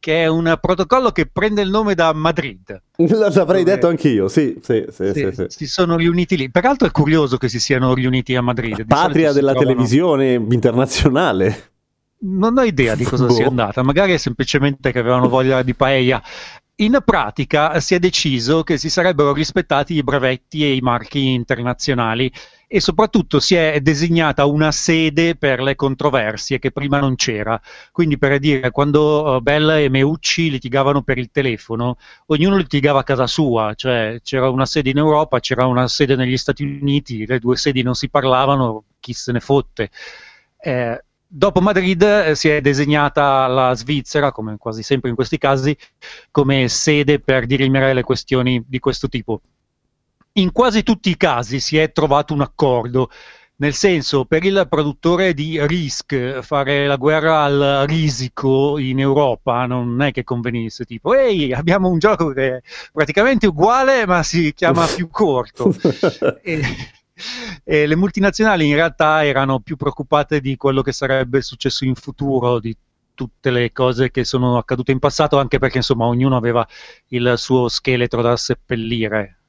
che 0.00 0.22
è 0.22 0.26
un 0.26 0.56
protocollo 0.58 1.12
che 1.12 1.26
prende 1.26 1.60
il 1.60 1.68
nome 1.68 1.94
da 1.94 2.12
Madrid. 2.14 2.82
L'avrei 2.96 3.62
detto 3.64 3.86
anch'io, 3.86 4.28
sì, 4.28 4.58
sì, 4.62 4.86
sì, 4.90 5.12
Sì, 5.12 5.30
sì. 5.32 5.44
Si 5.48 5.66
sono 5.66 5.96
riuniti 5.96 6.38
lì. 6.38 6.50
Peraltro 6.50 6.88
è 6.88 6.90
curioso 6.90 7.36
che 7.36 7.48
si 7.50 7.60
siano 7.60 7.92
riuniti 7.92 8.34
a 8.34 8.40
Madrid. 8.40 8.76
Di 8.76 8.84
Patria 8.86 9.32
della 9.32 9.52
trovano- 9.52 9.72
televisione 9.72 10.32
internazionale. 10.32 11.68
Non 12.22 12.56
ho 12.58 12.62
idea 12.62 12.94
di 12.94 13.04
cosa 13.04 13.26
Boh. 13.26 13.32
sia 13.32 13.46
andata, 13.46 13.82
magari 13.82 14.12
è 14.12 14.16
semplicemente 14.16 14.90
che 14.90 14.98
avevano 14.98 15.28
voglia 15.28 15.62
di 15.62 15.74
paella. 15.74 16.22
In 16.76 16.98
pratica 17.04 17.78
si 17.80 17.94
è 17.94 17.98
deciso 17.98 18.62
che 18.62 18.78
si 18.78 18.88
sarebbero 18.88 19.34
rispettati 19.34 19.94
i 19.94 20.02
brevetti 20.02 20.64
e 20.64 20.74
i 20.74 20.80
marchi 20.80 21.32
internazionali 21.32 22.32
e 22.72 22.80
soprattutto 22.80 23.40
si 23.40 23.56
è 23.56 23.80
designata 23.80 24.44
una 24.44 24.70
sede 24.70 25.34
per 25.34 25.60
le 25.60 25.74
controversie 25.74 26.60
che 26.60 26.70
prima 26.70 27.00
non 27.00 27.16
c'era. 27.16 27.60
Quindi 27.90 28.16
per 28.16 28.38
dire, 28.38 28.70
quando 28.70 29.38
eh, 29.38 29.40
Bella 29.40 29.76
e 29.80 29.88
Meucci 29.88 30.50
litigavano 30.50 31.02
per 31.02 31.18
il 31.18 31.30
telefono, 31.32 31.96
ognuno 32.26 32.56
litigava 32.56 33.00
a 33.00 33.02
casa 33.02 33.26
sua, 33.26 33.74
cioè 33.74 34.20
c'era 34.22 34.48
una 34.50 34.66
sede 34.66 34.90
in 34.90 34.98
Europa, 34.98 35.40
c'era 35.40 35.66
una 35.66 35.88
sede 35.88 36.14
negli 36.14 36.36
Stati 36.36 36.62
Uniti, 36.62 37.26
le 37.26 37.40
due 37.40 37.56
sedi 37.56 37.82
non 37.82 37.96
si 37.96 38.08
parlavano, 38.08 38.84
chi 39.00 39.14
se 39.14 39.32
ne 39.32 39.40
fotte. 39.40 39.90
Eh, 40.60 41.04
dopo 41.26 41.60
Madrid 41.60 42.00
eh, 42.02 42.34
si 42.36 42.50
è 42.50 42.60
designata 42.60 43.48
la 43.48 43.74
Svizzera, 43.74 44.30
come 44.30 44.56
quasi 44.58 44.84
sempre 44.84 45.10
in 45.10 45.16
questi 45.16 45.38
casi, 45.38 45.76
come 46.30 46.68
sede 46.68 47.18
per 47.18 47.46
dirimere 47.46 47.94
le 47.94 48.04
questioni 48.04 48.62
di 48.64 48.78
questo 48.78 49.08
tipo. 49.08 49.40
In 50.34 50.52
quasi 50.52 50.84
tutti 50.84 51.10
i 51.10 51.16
casi 51.16 51.58
si 51.58 51.76
è 51.76 51.90
trovato 51.90 52.34
un 52.34 52.40
accordo, 52.40 53.10
nel 53.56 53.74
senso 53.74 54.24
per 54.24 54.44
il 54.44 54.66
produttore 54.70 55.34
di 55.34 55.58
Risk 55.66 56.38
fare 56.40 56.86
la 56.86 56.96
guerra 56.96 57.42
al 57.42 57.84
risico 57.86 58.78
in 58.78 59.00
Europa 59.00 59.66
non 59.66 60.00
è 60.00 60.12
che 60.12 60.22
convenisse, 60.22 60.84
tipo 60.84 61.14
ehi 61.14 61.52
abbiamo 61.52 61.88
un 61.88 61.98
gioco 61.98 62.28
che 62.28 62.56
è 62.56 62.62
praticamente 62.92 63.48
uguale 63.48 64.06
ma 64.06 64.22
si 64.22 64.52
chiama 64.54 64.86
più 64.86 65.08
corto. 65.08 65.74
E, 66.42 66.62
e 67.64 67.86
le 67.86 67.96
multinazionali 67.96 68.66
in 68.66 68.74
realtà 68.74 69.26
erano 69.26 69.60
più 69.60 69.76
preoccupate 69.76 70.40
di 70.40 70.56
quello 70.56 70.80
che 70.80 70.92
sarebbe 70.92 71.42
successo 71.42 71.84
in 71.84 71.94
futuro, 71.94 72.58
di 72.58 72.74
tutte 73.12 73.50
le 73.50 73.72
cose 73.72 74.10
che 74.10 74.24
sono 74.24 74.56
accadute 74.56 74.92
in 74.92 74.98
passato, 74.98 75.38
anche 75.38 75.58
perché 75.58 75.76
insomma 75.76 76.06
ognuno 76.06 76.36
aveva 76.36 76.66
il 77.08 77.34
suo 77.36 77.68
scheletro 77.68 78.22
da 78.22 78.38
seppellire. 78.38 79.39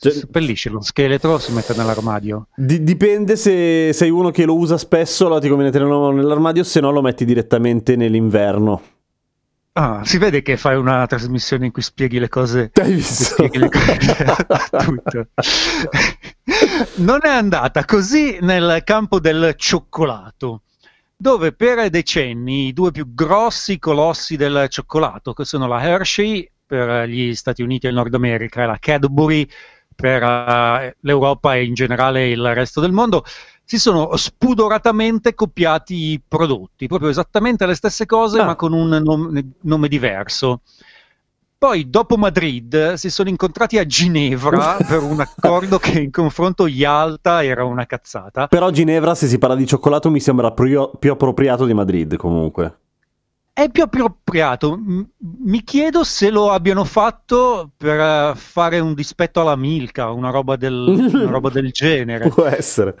Cioè- 0.00 0.12
Seppellisce 0.12 0.70
lo 0.70 0.80
scheletro, 0.80 1.38
si 1.38 1.52
mette 1.52 1.74
nell'armadio. 1.74 2.46
Di- 2.54 2.84
dipende 2.84 3.34
se 3.34 3.92
sei 3.92 4.10
uno 4.10 4.30
che 4.30 4.44
lo 4.44 4.56
usa 4.56 4.78
spesso, 4.78 5.26
allora 5.26 5.40
ti 5.40 5.48
conviene 5.48 5.72
tenerlo 5.72 6.12
nell'armadio, 6.12 6.62
se 6.62 6.78
no 6.80 6.92
lo 6.92 7.02
metti 7.02 7.24
direttamente 7.24 7.96
nell'inverno. 7.96 8.80
Ah, 9.72 10.04
si 10.04 10.18
vede 10.18 10.42
che 10.42 10.56
fai 10.56 10.76
una 10.76 11.06
trasmissione 11.06 11.66
in 11.66 11.72
cui 11.72 11.82
spieghi 11.82 12.18
le 12.18 12.28
cose. 12.28 12.70
Hai 12.74 12.92
visto? 12.94 13.48
le 13.52 13.68
cose. 13.68 14.26
Non 16.96 17.20
è 17.22 17.28
andata 17.28 17.84
così 17.84 18.38
nel 18.40 18.82
campo 18.84 19.20
del 19.20 19.54
cioccolato, 19.56 20.62
dove 21.16 21.52
per 21.52 21.90
decenni 21.90 22.68
i 22.68 22.72
due 22.72 22.90
più 22.90 23.14
grossi 23.14 23.78
colossi 23.78 24.36
del 24.36 24.66
cioccolato, 24.68 25.32
che 25.32 25.44
sono 25.44 25.66
la 25.66 25.82
Hershey 25.82 26.50
per 26.66 27.08
gli 27.08 27.34
Stati 27.34 27.62
Uniti 27.62 27.86
e 27.86 27.90
il 27.90 27.94
Nord 27.94 28.14
America 28.14 28.62
e 28.62 28.66
la 28.66 28.78
Cadbury 28.80 29.48
per 30.00 30.22
eh, 30.22 30.96
l'Europa 31.00 31.56
e 31.56 31.64
in 31.64 31.74
generale 31.74 32.28
il 32.28 32.54
resto 32.54 32.80
del 32.80 32.92
mondo, 32.92 33.24
si 33.64 33.78
sono 33.78 34.14
spudoratamente 34.16 35.34
copiati 35.34 36.12
i 36.12 36.22
prodotti, 36.26 36.86
proprio 36.86 37.10
esattamente 37.10 37.66
le 37.66 37.74
stesse 37.74 38.06
cose, 38.06 38.38
Ah. 38.38 38.44
ma 38.44 38.54
con 38.54 38.72
un 38.72 38.88
nome, 38.88 39.50
nome 39.62 39.88
diverso. 39.88 40.60
Poi, 41.58 41.90
dopo 41.90 42.16
Madrid, 42.16 42.92
si 42.94 43.10
sono 43.10 43.28
incontrati 43.28 43.78
a 43.78 43.84
Ginevra 43.84 44.76
per 44.86 45.02
un 45.02 45.18
accordo 45.18 45.78
che 45.78 46.00
in 46.00 46.12
confronto 46.12 46.68
Yalta 46.68 47.42
era 47.42 47.64
una 47.64 47.84
cazzata. 47.84 48.46
Però 48.46 48.70
Ginevra, 48.70 49.16
se 49.16 49.26
si 49.26 49.38
parla 49.38 49.56
di 49.56 49.66
cioccolato, 49.66 50.08
mi 50.10 50.20
sembra 50.20 50.52
più, 50.52 50.88
più 50.96 51.10
appropriato 51.10 51.66
di 51.66 51.74
Madrid 51.74 52.14
comunque. 52.16 52.78
È 53.58 53.68
più 53.70 53.82
appropriato. 53.82 54.78
Mi 55.18 55.64
chiedo 55.64 56.04
se 56.04 56.30
lo 56.30 56.52
abbiano 56.52 56.84
fatto 56.84 57.72
per 57.76 57.98
eh, 57.98 58.32
fare 58.36 58.78
un 58.78 58.94
dispetto 58.94 59.40
alla 59.40 59.56
Milka, 59.56 60.10
una 60.12 60.30
roba 60.30 60.54
del, 60.54 61.10
una 61.12 61.26
roba 61.32 61.50
del 61.50 61.72
genere. 61.72 62.28
Può 62.28 62.44
essere. 62.44 62.96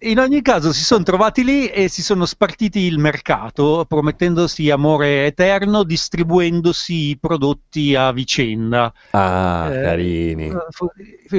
In 0.00 0.18
ogni 0.18 0.42
caso 0.42 0.72
si 0.72 0.82
sono 0.82 1.04
trovati 1.04 1.44
lì 1.44 1.68
e 1.68 1.86
si 1.88 2.02
sono 2.02 2.26
spartiti 2.26 2.80
il 2.80 2.98
mercato, 2.98 3.84
promettendosi 3.88 4.68
amore 4.68 5.26
eterno, 5.26 5.84
distribuendosi 5.84 7.10
i 7.10 7.16
prodotti 7.16 7.94
a 7.94 8.10
vicenda. 8.10 8.92
Ah, 9.10 9.70
Eh, 9.72 9.80
carini. 9.80 10.50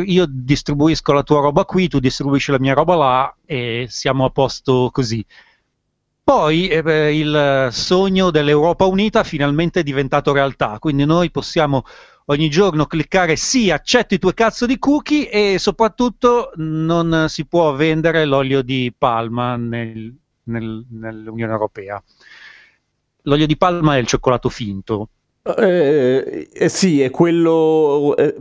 Io 0.06 0.26
distribuisco 0.30 1.12
la 1.12 1.24
tua 1.24 1.42
roba 1.42 1.66
qui, 1.66 1.90
tu 1.90 2.00
distribuisci 2.00 2.52
la 2.52 2.60
mia 2.60 2.74
roba 2.74 2.96
là 2.96 3.36
e 3.46 3.88
siamo 3.90 4.24
a 4.24 4.30
posto 4.30 4.90
così. 4.94 5.24
Poi 6.26 6.70
eh, 6.70 7.20
il 7.20 7.68
sogno 7.72 8.32
dell'Europa 8.32 8.86
Unita 8.86 9.24
finalmente 9.24 9.82
è 9.82 9.84
diventato 9.84 10.34
realtà, 10.34 10.80
quindi 10.80 11.06
noi 11.06 11.30
possiamo 11.30 11.84
ogni 12.26 12.50
giorno 12.50 12.88
cliccare 12.88 13.36
sì, 13.36 13.70
accetto 13.70 14.16
i 14.16 14.18
tuoi 14.18 14.34
cazzo 14.34 14.66
di 14.66 14.80
cookie 14.80 15.30
e 15.30 15.60
soprattutto 15.60 16.50
non 16.56 17.28
si 17.28 17.46
può 17.46 17.76
vendere 17.76 18.26
l'olio 18.26 18.64
di 18.64 18.92
palma 18.98 19.56
nel- 19.56 20.16
nel- 20.46 20.84
nell'Unione 20.90 21.52
Europea. 21.52 22.04
L'olio 23.22 23.46
di 23.46 23.56
palma 23.56 23.96
è 23.96 24.00
il 24.00 24.08
cioccolato 24.08 24.50
finto. 24.50 25.10
Eh, 25.44 26.50
eh, 26.52 26.70
sì, 26.70 27.02
è 27.02 27.12
quello. 27.12 28.16
eh, 28.18 28.36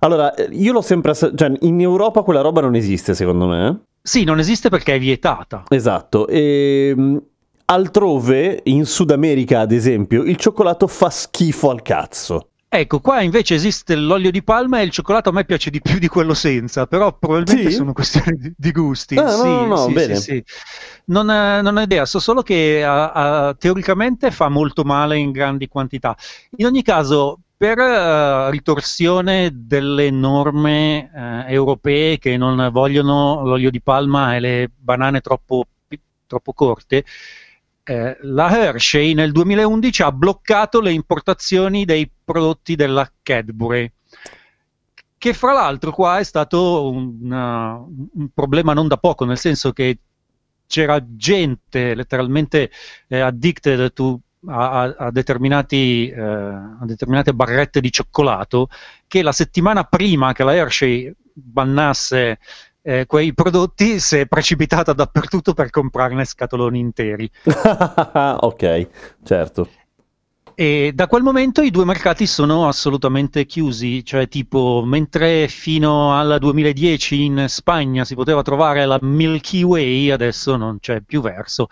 allora, 0.00 0.34
eh, 0.34 0.50
io 0.52 0.72
l'ho 0.72 0.82
sempre. 0.82 1.14
Cioè, 1.14 1.50
in 1.60 1.80
Europa 1.80 2.20
quella 2.20 2.42
roba 2.42 2.60
non 2.60 2.74
esiste, 2.74 3.14
secondo 3.14 3.46
me. 3.46 3.84
Sì, 4.02 4.24
non 4.24 4.38
esiste 4.38 4.68
perché 4.68 4.94
è 4.94 4.98
vietata. 4.98 5.62
Esatto. 5.68 6.26
E, 6.26 6.92
mh, 6.96 7.16
altrove, 7.66 8.60
in 8.64 8.84
Sud 8.84 9.10
America, 9.12 9.60
ad 9.60 9.72
esempio, 9.72 10.22
il 10.24 10.36
cioccolato 10.36 10.86
fa 10.86 11.08
schifo 11.10 11.70
al 11.70 11.82
cazzo. 11.82 12.48
Ecco, 12.74 13.00
qua 13.00 13.20
invece 13.20 13.54
esiste 13.54 13.94
l'olio 13.94 14.30
di 14.30 14.42
palma 14.42 14.80
e 14.80 14.84
il 14.84 14.90
cioccolato 14.90 15.28
a 15.28 15.32
me 15.32 15.44
piace 15.44 15.68
di 15.68 15.82
più 15.82 15.98
di 15.98 16.08
quello 16.08 16.32
senza, 16.32 16.86
però 16.86 17.14
probabilmente 17.16 17.68
Sì? 17.70 17.76
sono 17.76 17.92
questioni 17.92 18.34
di, 18.38 18.54
di 18.56 18.72
gusti. 18.72 19.14
Ah, 19.18 19.24
no, 19.24 19.30
sì, 19.30 19.42
no, 19.48 19.66
no, 19.66 19.76
sì, 19.76 19.92
bene. 19.92 20.16
sì. 20.16 20.42
Non, 21.04 21.26
non 21.26 21.76
ho 21.76 21.80
idea, 21.82 22.06
so 22.06 22.18
solo 22.18 22.40
che 22.40 22.82
ah, 22.82 23.12
ah, 23.12 23.54
teoricamente 23.54 24.30
fa 24.30 24.48
molto 24.48 24.84
male 24.84 25.18
in 25.18 25.32
grandi 25.32 25.68
quantità. 25.68 26.16
In 26.56 26.64
ogni 26.64 26.82
caso, 26.82 27.40
per 27.62 27.78
eh, 27.78 28.50
ritorsione 28.50 29.52
delle 29.54 30.10
norme 30.10 31.12
eh, 31.14 31.52
europee 31.52 32.18
che 32.18 32.36
non 32.36 32.70
vogliono 32.72 33.44
l'olio 33.44 33.70
di 33.70 33.80
palma 33.80 34.34
e 34.34 34.40
le 34.40 34.70
banane 34.76 35.20
troppo, 35.20 35.66
troppo 36.26 36.54
corte, 36.54 37.04
eh, 37.84 38.18
la 38.22 38.50
Hershey 38.50 39.14
nel 39.14 39.30
2011 39.30 40.02
ha 40.02 40.10
bloccato 40.10 40.80
le 40.80 40.90
importazioni 40.90 41.84
dei 41.84 42.10
prodotti 42.24 42.74
della 42.74 43.08
Cadbury, 43.22 43.88
che 45.16 45.32
fra 45.32 45.52
l'altro 45.52 45.92
qua 45.92 46.18
è 46.18 46.24
stato 46.24 46.90
un, 46.90 47.30
uh, 47.30 48.10
un 48.20 48.28
problema 48.34 48.72
non 48.72 48.88
da 48.88 48.96
poco, 48.96 49.24
nel 49.24 49.38
senso 49.38 49.72
che 49.72 49.98
c'era 50.66 51.00
gente 51.14 51.94
letteralmente 51.94 52.72
eh, 53.06 53.20
addicted 53.20 53.92
to- 53.92 54.20
a, 54.46 54.82
a- 54.82 55.10
determinati, 55.10 56.08
eh, 56.08 56.20
a 56.20 56.84
determinate 56.84 57.32
barrette 57.32 57.80
di 57.80 57.90
cioccolato 57.90 58.68
che 59.06 59.22
la 59.22 59.32
settimana 59.32 59.84
prima 59.84 60.32
che 60.32 60.44
la 60.44 60.54
Hershey 60.54 61.12
bannasse 61.32 62.38
eh, 62.82 63.06
quei 63.06 63.32
prodotti 63.32 64.00
si 64.00 64.18
è 64.18 64.26
precipitata 64.26 64.92
dappertutto 64.92 65.54
per 65.54 65.70
comprarne 65.70 66.24
scatoloni 66.24 66.78
interi. 66.78 67.30
ok, 67.44 68.88
certo. 69.22 69.68
E 70.54 70.92
da 70.94 71.06
quel 71.06 71.22
momento 71.22 71.62
i 71.62 71.70
due 71.70 71.84
mercati 71.84 72.26
sono 72.26 72.68
assolutamente 72.68 73.46
chiusi, 73.46 74.04
cioè 74.04 74.28
tipo 74.28 74.82
mentre 74.84 75.48
fino 75.48 76.14
al 76.14 76.36
2010 76.38 77.24
in 77.24 77.44
Spagna 77.48 78.04
si 78.04 78.14
poteva 78.14 78.42
trovare 78.42 78.84
la 78.84 78.98
Milky 79.00 79.62
Way, 79.62 80.10
adesso 80.10 80.56
non 80.56 80.78
c'è 80.78 81.00
più 81.00 81.22
verso. 81.22 81.68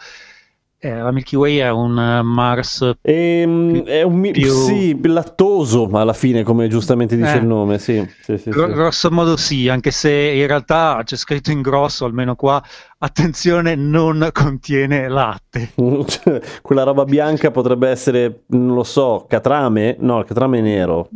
Eh, 0.82 0.94
la 0.96 1.10
Milky 1.12 1.36
Way 1.36 1.56
è 1.58 1.68
un 1.70 1.98
eh, 1.98 2.22
Mars 2.22 2.90
Ehm, 3.02 3.84
è 3.84 4.00
un 4.00 4.14
mi- 4.14 4.30
più- 4.30 4.48
sì, 4.50 4.98
lattoso 5.02 5.86
alla 5.92 6.14
fine, 6.14 6.42
come 6.42 6.68
giustamente 6.68 7.16
dice 7.18 7.34
Eh. 7.34 7.36
il 7.36 7.46
nome. 7.46 7.78
Sì, 7.78 8.02
sì, 8.22 8.38
sì, 8.38 8.48
Gro- 8.48 8.68
sì. 8.68 8.72
grosso 8.72 9.10
modo 9.10 9.36
sì, 9.36 9.68
anche 9.68 9.90
se 9.90 10.10
in 10.10 10.46
realtà 10.46 11.02
c'è 11.04 11.16
scritto 11.16 11.50
in 11.50 11.60
grosso, 11.60 12.06
almeno 12.06 12.34
qua, 12.34 12.62
attenzione, 12.96 13.74
non 13.74 14.26
contiene 14.32 15.06
latte. 15.08 15.72
Quella 16.62 16.82
roba 16.84 17.04
bianca 17.04 17.50
potrebbe 17.50 17.90
essere, 17.90 18.44
non 18.46 18.74
lo 18.74 18.84
so, 18.84 19.26
catrame? 19.28 19.96
No, 20.00 20.20
il 20.20 20.24
catrame 20.24 20.58
è 20.58 20.62
nero. 20.62 21.10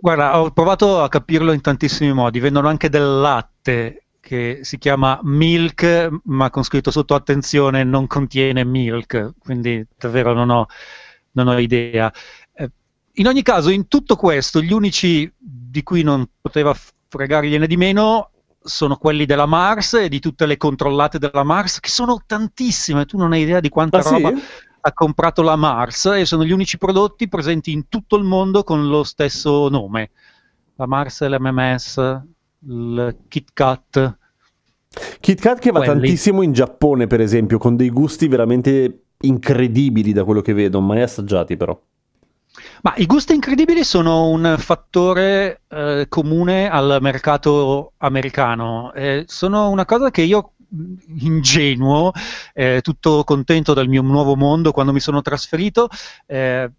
Guarda, 0.00 0.40
ho 0.40 0.52
provato 0.52 1.00
a 1.02 1.08
capirlo 1.08 1.50
in 1.50 1.60
tantissimi 1.60 2.12
modi. 2.12 2.38
Vendono 2.38 2.68
anche 2.68 2.88
del 2.88 3.18
latte 3.20 4.04
che 4.28 4.58
si 4.62 4.76
chiama 4.76 5.18
milk, 5.22 6.10
ma 6.24 6.50
con 6.50 6.62
scritto 6.62 6.90
sotto 6.90 7.14
attenzione 7.14 7.82
non 7.82 8.06
contiene 8.06 8.62
milk, 8.62 9.32
quindi 9.38 9.82
davvero 9.96 10.34
non 10.34 10.50
ho, 10.50 10.66
non 11.32 11.48
ho 11.48 11.58
idea. 11.58 12.12
Eh, 12.52 12.70
in 13.14 13.26
ogni 13.26 13.40
caso, 13.42 13.70
in 13.70 13.88
tutto 13.88 14.16
questo, 14.16 14.60
gli 14.60 14.72
unici 14.72 15.32
di 15.38 15.82
cui 15.82 16.02
non 16.02 16.28
poteva 16.40 16.76
fregargliene 17.08 17.66
di 17.66 17.78
meno 17.78 18.30
sono 18.60 18.96
quelli 18.98 19.24
della 19.24 19.46
Mars 19.46 19.94
e 19.94 20.08
di 20.10 20.20
tutte 20.20 20.44
le 20.44 20.58
controllate 20.58 21.18
della 21.18 21.42
Mars, 21.42 21.80
che 21.80 21.88
sono 21.88 22.20
tantissime, 22.26 23.06
tu 23.06 23.16
non 23.16 23.32
hai 23.32 23.42
idea 23.42 23.60
di 23.60 23.70
quanta 23.70 24.00
Ah, 24.00 24.02
sì? 24.02 24.10
roba 24.10 24.32
ha 24.80 24.92
comprato 24.92 25.42
la 25.42 25.56
Mars 25.56 26.04
e 26.06 26.24
sono 26.26 26.44
gli 26.44 26.52
unici 26.52 26.76
prodotti 26.76 27.28
presenti 27.28 27.72
in 27.72 27.88
tutto 27.88 28.16
il 28.16 28.24
mondo 28.24 28.62
con 28.62 28.86
lo 28.88 29.04
stesso 29.04 29.68
nome. 29.70 30.10
La 30.76 30.86
Mars, 30.86 31.26
l'MMS, 31.26 32.20
il 32.66 33.16
Kit 33.28 33.50
Kat. 33.52 34.17
Kit 35.28 35.42
Kat 35.42 35.58
che 35.58 35.72
va 35.72 35.80
Quelli. 35.80 36.00
tantissimo 36.00 36.40
in 36.40 36.52
Giappone, 36.52 37.06
per 37.06 37.20
esempio, 37.20 37.58
con 37.58 37.76
dei 37.76 37.90
gusti 37.90 38.28
veramente 38.28 39.08
incredibili 39.20 40.14
da 40.14 40.24
quello 40.24 40.40
che 40.40 40.54
vedo, 40.54 40.80
mai 40.80 41.02
assaggiati 41.02 41.54
però. 41.54 41.78
Ma 42.80 42.94
i 42.96 43.04
gusti 43.04 43.34
incredibili 43.34 43.84
sono 43.84 44.30
un 44.30 44.56
fattore 44.56 45.64
eh, 45.68 46.06
comune 46.08 46.70
al 46.70 46.96
mercato 47.02 47.92
americano. 47.98 48.90
Eh, 48.94 49.24
sono 49.26 49.68
una 49.68 49.84
cosa 49.84 50.10
che 50.10 50.22
io, 50.22 50.52
mh, 50.66 50.94
ingenuo, 51.18 52.10
eh, 52.54 52.80
tutto 52.80 53.22
contento 53.22 53.74
del 53.74 53.88
mio 53.90 54.00
nuovo 54.00 54.34
mondo 54.34 54.72
quando 54.72 54.94
mi 54.94 55.00
sono 55.00 55.20
trasferito, 55.20 55.90
eh, 56.24 56.70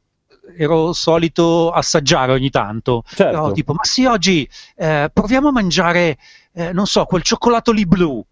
ero 0.57 0.91
solito 0.93 1.69
assaggiare 1.69 2.31
ogni 2.31 2.49
tanto. 2.49 3.03
Certo. 3.05 3.37
No, 3.37 3.51
tipo, 3.51 3.73
ma 3.73 3.83
sì, 3.83 4.05
oggi 4.05 4.49
eh, 4.75 5.11
proviamo 5.13 5.49
a 5.49 5.51
mangiare, 5.51 6.17
eh, 6.53 6.73
non 6.73 6.87
so, 6.87 7.05
quel 7.05 7.21
cioccolato 7.21 7.71
lì 7.71 7.85
blu. 7.85 8.25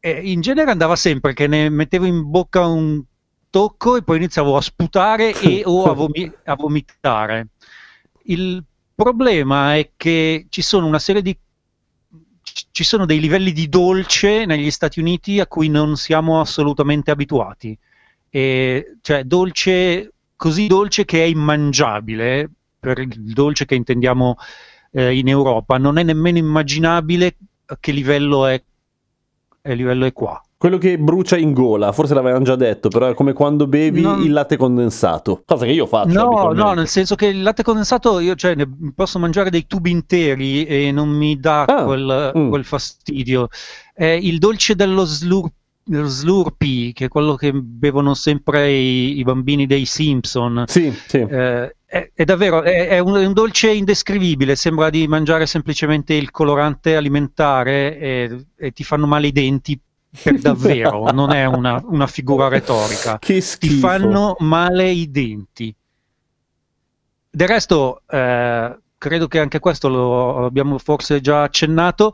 E 0.00 0.10
in 0.30 0.40
genere 0.40 0.70
andava 0.70 0.96
sempre 0.96 1.34
che 1.34 1.46
ne 1.46 1.68
mettevo 1.68 2.06
in 2.06 2.30
bocca 2.30 2.66
un 2.66 3.02
tocco 3.50 3.96
e 3.96 4.02
poi 4.02 4.16
iniziavo 4.16 4.56
a 4.56 4.60
sputare 4.60 5.34
e 5.40 5.62
o 5.64 5.84
a, 5.84 5.92
vomi- 5.92 6.32
a 6.44 6.54
vomitare. 6.54 7.48
Il 8.24 8.64
problema 8.94 9.76
è 9.76 9.90
che 9.96 10.46
ci 10.48 10.62
sono 10.62 10.86
una 10.86 10.98
serie 10.98 11.22
di 11.22 11.36
ci- 12.42 12.66
ci 12.70 12.84
sono 12.84 13.06
dei 13.06 13.20
livelli 13.20 13.52
di 13.52 13.68
dolce 13.68 14.44
negli 14.46 14.70
Stati 14.70 15.00
Uniti 15.00 15.40
a 15.40 15.46
cui 15.46 15.68
non 15.68 15.96
siamo 15.96 16.40
assolutamente 16.40 17.10
abituati. 17.10 17.76
E, 18.28 18.96
cioè, 19.02 19.24
dolce 19.24 20.12
così 20.36 20.68
dolce 20.68 21.04
che 21.04 21.22
è 21.22 21.26
immangiabile, 21.26 22.50
per 22.78 22.98
il 22.98 23.32
dolce 23.34 23.66
che 23.66 23.74
intendiamo 23.74 24.36
eh, 24.92 25.14
in 25.16 25.28
Europa, 25.28 25.76
non 25.76 25.98
è 25.98 26.02
nemmeno 26.02 26.38
immaginabile 26.38 27.36
a 27.66 27.76
che 27.78 27.92
livello 27.92 28.46
è, 28.46 28.62
che 29.62 29.74
livello 29.74 30.06
è 30.06 30.12
qua. 30.12 30.40
Quello 30.56 30.76
che 30.76 30.98
brucia 30.98 31.38
in 31.38 31.52
gola, 31.54 31.90
forse 31.92 32.12
l'avevamo 32.12 32.44
già 32.44 32.54
detto, 32.54 32.88
però 32.88 33.08
è 33.08 33.14
come 33.14 33.32
quando 33.32 33.66
bevi 33.66 34.02
Non- 34.02 34.20
il 34.22 34.30
latte 34.32 34.58
condensato. 34.58 35.42
Cosa 35.46 35.64
che 35.64 35.70
io 35.72 35.86
faccio 35.86 36.12
No, 36.22 36.52
no, 36.52 36.72
nel 36.74 36.86
senso 36.86 37.14
che 37.14 37.26
il 37.26 37.42
latte 37.42 37.62
condensato 37.62 38.18
io 38.20 38.34
cioè, 38.34 38.54
posso 38.94 39.18
mangiare 39.18 39.48
dei 39.48 39.66
tubi 39.66 39.90
interi 39.90 40.66
e 40.66 40.92
non 40.92 41.08
mi 41.08 41.40
dà 41.40 41.64
Ah, 41.64 41.84
quel, 41.84 42.32
mm. 42.36 42.48
quel 42.50 42.64
fastidio. 42.64 43.48
È 43.94 44.04
il 44.04 44.38
dolce 44.38 44.74
dello 44.74 45.04
slur- 45.06 45.50
dello 45.82 46.06
Slurpee, 46.06 46.92
che 46.92 47.06
è 47.06 47.08
quello 47.08 47.34
che 47.34 47.52
bevono 47.52 48.14
sempre 48.14 48.70
i, 48.70 49.18
i 49.18 49.22
bambini 49.24 49.66
dei 49.66 49.86
Simpson. 49.86 50.64
Sì, 50.66 50.92
sì. 51.06 51.18
Eh, 51.18 51.76
è, 51.90 52.08
è 52.14 52.24
davvero 52.24 52.62
è, 52.62 52.86
è 52.86 52.98
un, 53.00 53.16
è 53.16 53.26
un 53.26 53.32
dolce 53.32 53.72
indescrivibile, 53.72 54.54
sembra 54.54 54.90
di 54.90 55.08
mangiare 55.08 55.44
semplicemente 55.44 56.14
il 56.14 56.30
colorante 56.30 56.94
alimentare 56.94 57.98
e, 57.98 58.46
e 58.56 58.70
ti 58.70 58.84
fanno 58.84 59.08
male 59.08 59.26
i 59.26 59.32
denti 59.32 59.78
per 60.22 60.38
davvero, 60.38 61.10
non 61.10 61.32
è 61.32 61.46
una, 61.46 61.82
una 61.86 62.06
figura 62.06 62.46
retorica 62.46 63.18
Che 63.18 63.44
ti 63.58 63.70
fanno 63.70 64.36
male 64.38 64.88
i 64.88 65.10
denti. 65.10 65.74
Del 67.32 67.48
resto, 67.48 68.02
eh, 68.08 68.78
credo 68.96 69.26
che 69.26 69.40
anche 69.40 69.58
questo 69.58 69.88
lo 69.88 70.44
abbiamo 70.44 70.78
forse 70.78 71.20
già 71.20 71.42
accennato. 71.42 72.12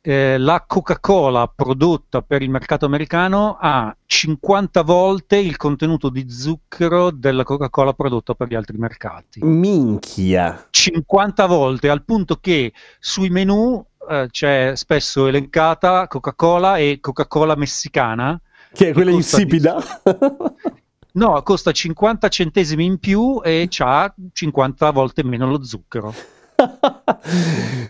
Eh, 0.00 0.38
la 0.38 0.64
Coca-Cola 0.66 1.52
prodotta 1.54 2.22
per 2.22 2.42
il 2.42 2.50
mercato 2.50 2.86
americano 2.86 3.56
ha 3.60 3.94
50 4.06 4.82
volte 4.82 5.36
il 5.36 5.56
contenuto 5.56 6.08
di 6.08 6.30
zucchero 6.30 7.10
della 7.10 7.42
Coca-Cola 7.42 7.92
prodotta 7.92 8.34
per 8.34 8.48
gli 8.48 8.54
altri 8.54 8.78
mercati. 8.78 9.40
Minchia. 9.42 10.68
50 10.70 11.46
volte, 11.46 11.88
al 11.88 12.04
punto 12.04 12.36
che 12.36 12.72
sui 12.98 13.28
menu 13.28 13.84
eh, 14.08 14.28
c'è 14.30 14.72
spesso 14.74 15.26
elencata 15.26 16.06
Coca-Cola 16.06 16.78
e 16.78 16.98
Coca-Cola 17.00 17.56
messicana. 17.56 18.40
Che 18.72 18.88
è 18.88 18.92
quella 18.92 19.12
costa 19.12 19.40
insipida? 19.40 19.76
No, 21.10 21.42
costa 21.42 21.72
50 21.72 22.28
centesimi 22.28 22.84
in 22.84 22.98
più 22.98 23.40
e 23.42 23.68
ha 23.78 24.14
50 24.32 24.90
volte 24.92 25.24
meno 25.24 25.48
lo 25.48 25.64
zucchero. 25.64 26.14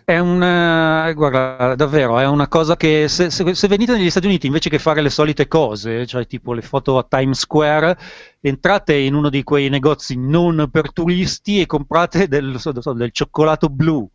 È 0.04 0.18
un, 0.18 0.42
eh, 0.42 1.14
guarda, 1.14 1.74
davvero, 1.74 2.18
è 2.18 2.26
una 2.26 2.48
cosa 2.48 2.76
che 2.76 3.08
se, 3.08 3.30
se- 3.30 3.54
se 3.54 3.68
venite 3.68 3.92
negli 3.92 4.10
Stati 4.10 4.26
Uniti 4.26 4.46
invece 4.46 4.68
che 4.68 4.78
fare 4.78 5.00
le 5.00 5.08
solite 5.10 5.48
cose, 5.48 6.06
cioè 6.06 6.26
tipo 6.26 6.52
le 6.52 6.60
foto 6.60 6.98
a 6.98 7.06
Times 7.08 7.38
Square, 7.38 7.96
entrate 8.40 8.94
in 8.94 9.14
uno 9.14 9.30
di 9.30 9.42
quei 9.42 9.68
negozi 9.70 10.16
non 10.16 10.68
per 10.70 10.92
turisti 10.92 11.60
e 11.60 11.66
comprate 11.66 12.28
del, 12.28 12.58
so- 12.60 12.78
so, 12.80 12.92
del 12.92 13.10
cioccolato 13.10 13.68
blu 13.68 14.06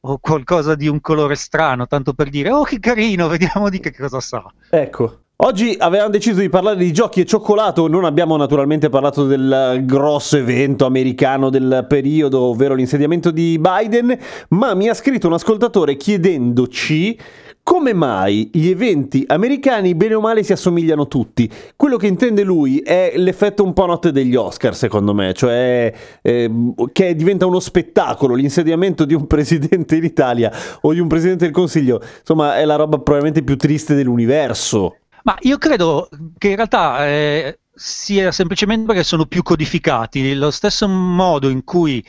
o 0.00 0.18
qualcosa 0.18 0.76
di 0.76 0.86
un 0.86 1.00
colore 1.00 1.34
strano, 1.34 1.86
tanto 1.88 2.14
per 2.14 2.28
dire, 2.28 2.50
oh 2.52 2.62
che 2.62 2.78
carino, 2.78 3.26
vediamo 3.26 3.68
di 3.68 3.80
che 3.80 3.92
cosa 3.94 4.20
sa. 4.20 4.44
ecco. 4.70 5.22
Oggi 5.40 5.76
avevamo 5.78 6.10
deciso 6.10 6.40
di 6.40 6.48
parlare 6.48 6.78
di 6.78 6.92
giochi 6.92 7.20
e 7.20 7.24
cioccolato, 7.24 7.86
non 7.86 8.04
abbiamo 8.04 8.36
naturalmente 8.36 8.88
parlato 8.88 9.24
del 9.24 9.82
grosso 9.84 10.36
evento 10.36 10.84
americano 10.84 11.48
del 11.48 11.86
periodo, 11.88 12.40
ovvero 12.40 12.74
l'insediamento 12.74 13.30
di 13.30 13.56
Biden, 13.56 14.18
ma 14.48 14.74
mi 14.74 14.88
ha 14.88 14.94
scritto 14.94 15.28
un 15.28 15.34
ascoltatore 15.34 15.96
chiedendoci 15.96 17.16
come 17.62 17.92
mai 17.92 18.50
gli 18.52 18.68
eventi 18.68 19.22
americani 19.28 19.94
bene 19.94 20.14
o 20.14 20.20
male 20.20 20.42
si 20.42 20.52
assomigliano 20.52 21.06
tutti. 21.06 21.48
Quello 21.76 21.98
che 21.98 22.08
intende 22.08 22.42
lui 22.42 22.78
è 22.78 23.12
l'effetto 23.14 23.62
un 23.62 23.72
po' 23.72 23.86
notte 23.86 24.10
degli 24.10 24.34
Oscar, 24.34 24.74
secondo 24.74 25.14
me, 25.14 25.34
cioè 25.34 25.92
eh, 26.20 26.50
che 26.90 27.14
diventa 27.14 27.46
uno 27.46 27.60
spettacolo, 27.60 28.34
l'insediamento 28.34 29.04
di 29.04 29.14
un 29.14 29.28
presidente 29.28 29.94
in 29.94 30.02
Italia 30.02 30.50
o 30.80 30.92
di 30.92 30.98
un 30.98 31.06
presidente 31.06 31.44
del 31.44 31.54
Consiglio, 31.54 32.02
insomma 32.18 32.56
è 32.56 32.64
la 32.64 32.74
roba 32.74 32.96
probabilmente 32.98 33.44
più 33.44 33.56
triste 33.56 33.94
dell'universo. 33.94 34.96
Ma 35.28 35.36
io 35.40 35.58
credo 35.58 36.08
che 36.38 36.48
in 36.48 36.56
realtà 36.56 37.06
eh, 37.06 37.58
sia 37.74 38.32
semplicemente 38.32 38.86
perché 38.86 39.04
sono 39.04 39.26
più 39.26 39.42
codificati. 39.42 40.34
Lo 40.34 40.50
stesso 40.50 40.88
modo 40.88 41.50
in 41.50 41.64
cui 41.64 42.02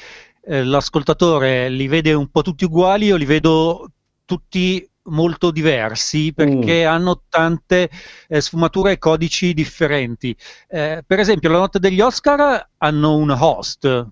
eh, 0.46 0.64
l'ascoltatore 0.64 1.68
li 1.68 1.90
vede 1.90 2.14
un 2.14 2.30
po' 2.30 2.44
tutti 2.44 2.63
uguali, 2.63 3.08
io 3.08 3.17
li 3.17 3.26
vedo 3.26 3.91
tutti 4.24 4.89
molto 5.10 5.52
diversi 5.52 6.32
perché 6.34 6.86
hanno 6.86 7.24
tante 7.28 7.89
eh, 8.30 8.39
sfumature 8.39 8.93
e 8.93 8.98
codici 9.00 9.54
differenti. 9.54 10.34
Eh, 10.70 11.04
per 11.06 11.20
esempio, 11.20 11.50
la 11.50 11.58
notte 11.58 11.80
degli 11.80 12.00
Oscar 12.00 12.70
hanno 12.78 13.17
un 13.17 13.32
host, 13.32 14.08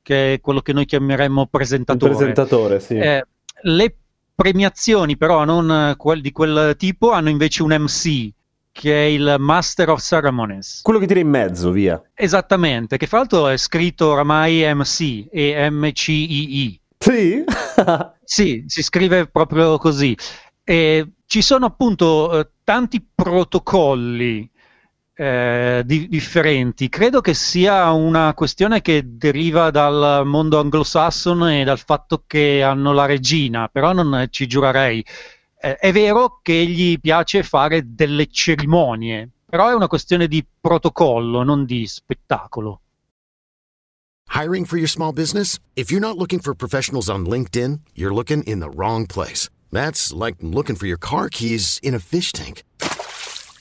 che 0.00 0.34
è 0.34 0.40
quello 0.40 0.60
che 0.60 0.72
noi 0.72 0.84
chiameremmo 0.84 1.46
presentatore. 1.46 2.14
presentatore, 2.14 2.78
sì. 2.78 2.94
Eh, 2.98 3.26
le 3.62 3.96
premiazioni, 4.32 5.16
però, 5.16 5.44
non 5.44 5.68
eh, 5.72 5.96
quel- 5.96 6.20
di 6.20 6.30
quel 6.30 6.76
tipo, 6.76 7.10
hanno 7.10 7.30
invece 7.30 7.64
un 7.64 7.74
MC, 7.76 8.32
che 8.74 8.92
è 8.92 9.06
il 9.06 9.36
Master 9.38 9.90
of 9.90 10.02
Ceremonies. 10.02 10.80
Quello 10.82 10.98
che 10.98 11.06
tira 11.06 11.20
in 11.20 11.28
mezzo, 11.28 11.70
via. 11.70 12.02
Esattamente, 12.12 12.96
che 12.96 13.06
fra 13.06 13.18
l'altro 13.18 13.46
è 13.46 13.56
scritto 13.56 14.08
oramai 14.08 14.64
MC 14.74 15.28
e 15.30 15.70
MCII. 15.70 16.80
Sì? 16.98 17.44
Sì, 18.26 18.64
si 18.66 18.82
scrive 18.82 19.26
proprio 19.26 19.76
così. 19.76 20.16
E 20.64 21.08
ci 21.26 21.42
sono 21.42 21.66
appunto 21.66 22.40
eh, 22.40 22.48
tanti 22.64 23.06
protocolli 23.14 24.50
eh, 25.14 25.82
di- 25.84 26.08
differenti. 26.08 26.88
Credo 26.88 27.20
che 27.20 27.34
sia 27.34 27.92
una 27.92 28.32
questione 28.32 28.80
che 28.80 29.02
deriva 29.04 29.70
dal 29.70 30.22
mondo 30.24 30.58
anglosassone 30.58 31.60
e 31.60 31.64
dal 31.64 31.78
fatto 31.78 32.24
che 32.26 32.62
hanno 32.62 32.92
la 32.94 33.04
regina, 33.04 33.68
però 33.68 33.92
non 33.92 34.26
ci 34.30 34.46
giurerei. 34.46 35.04
Eh, 35.64 35.78
è 35.78 35.92
vero 35.92 36.40
che 36.42 36.66
gli 36.66 37.00
piace 37.00 37.42
fare 37.42 37.94
delle 37.94 38.26
cerimonie, 38.26 39.30
però 39.46 39.70
è 39.70 39.72
una 39.72 39.86
questione 39.86 40.28
di 40.28 40.44
protocollo, 40.60 41.42
non 41.42 41.64
di 41.64 41.86
spettacolo. 41.86 42.82
Hiring 44.34 44.66
for 44.66 44.76
your 44.76 44.90
small 44.90 45.12
business? 45.12 45.58
If 45.74 45.90
you're 45.90 46.06
not 46.06 46.18
looking 46.18 46.42
for 46.42 46.54
professionals 46.54 47.08
on 47.08 47.24
LinkedIn, 47.24 47.80
you're 47.94 48.12
looking 48.12 48.42
in 48.42 48.60
the 48.60 48.68
wrong 48.68 49.06
place. 49.06 49.48
That's 49.72 50.12
like 50.12 50.36
looking 50.42 50.76
for 50.76 50.86
your 50.86 50.98
car 50.98 51.30
keys 51.30 51.78
in 51.82 51.94
a 51.94 51.98
fish 51.98 52.30
tank. 52.32 52.62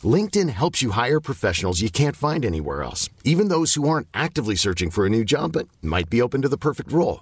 LinkedIn 0.04 0.50
helps 0.50 0.82
you 0.82 0.92
hire 0.92 1.22
professionals 1.22 1.82
you 1.82 1.90
can't 1.90 2.18
find 2.18 2.44
anywhere 2.44 2.84
else, 2.84 3.10
even 3.24 3.48
those 3.48 3.76
who 3.76 3.88
aren't 3.88 4.08
actively 4.14 4.56
searching 4.58 4.92
for 4.92 5.06
a 5.06 5.10
new 5.10 5.24
job 5.24 5.54
but 5.54 5.70
might 5.82 6.10
be 6.10 6.22
open 6.22 6.42
to 6.42 6.50
the 6.50 6.58
perfect 6.58 6.92
role. 6.92 7.22